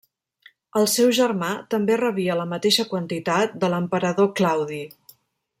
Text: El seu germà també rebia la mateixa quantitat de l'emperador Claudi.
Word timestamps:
El 0.79 0.87
seu 0.93 1.11
germà 1.17 1.49
també 1.75 1.99
rebia 2.01 2.39
la 2.41 2.47
mateixa 2.55 2.89
quantitat 2.95 3.57
de 3.65 3.73
l'emperador 3.75 4.35
Claudi. 4.41 4.85